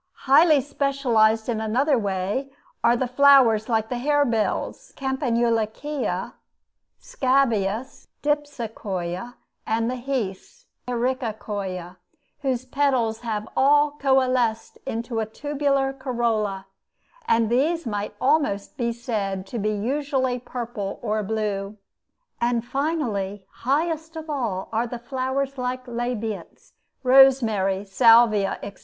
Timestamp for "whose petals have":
12.41-13.47